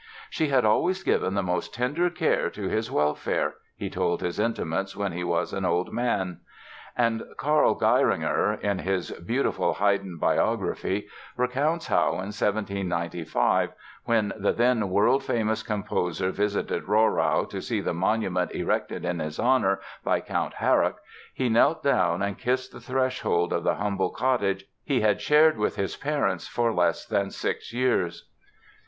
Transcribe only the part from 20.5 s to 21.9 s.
Harrach, he knelt